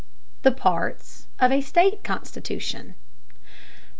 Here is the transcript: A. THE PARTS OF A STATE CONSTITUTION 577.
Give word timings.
A. 0.39 0.49
THE 0.49 0.51
PARTS 0.51 1.27
OF 1.39 1.51
A 1.51 1.61
STATE 1.61 2.03
CONSTITUTION 2.03 2.95
577. 2.95 2.95